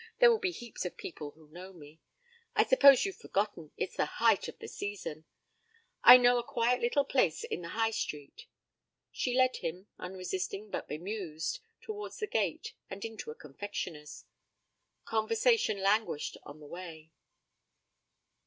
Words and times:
There 0.17 0.31
will 0.31 0.39
be 0.39 0.49
heaps 0.49 0.83
of 0.83 0.97
people 0.97 1.29
who 1.29 1.47
know 1.51 1.73
me. 1.73 1.99
I 2.55 2.65
suppose 2.65 3.05
you've 3.05 3.17
forgotten 3.17 3.71
it's 3.77 3.95
the 3.95 4.07
height 4.17 4.47
of 4.47 4.57
the 4.57 4.67
season. 4.67 5.25
I 6.03 6.17
know 6.17 6.39
a 6.39 6.43
quiet 6.43 6.81
little 6.81 7.05
place 7.05 7.43
in 7.43 7.61
the 7.61 7.67
High 7.77 7.91
Street.' 7.91 8.47
She 9.11 9.37
led 9.37 9.57
him, 9.57 9.89
unresisting 9.99 10.71
but 10.71 10.87
bemused, 10.87 11.59
towards 11.81 12.17
the 12.17 12.25
gate, 12.25 12.73
and 12.89 13.05
into 13.05 13.29
a 13.29 13.35
confectioner's. 13.35 14.25
Conversation 15.05 15.77
languished 15.83 16.35
on 16.41 16.59
the 16.59 16.65
way. 16.67 17.11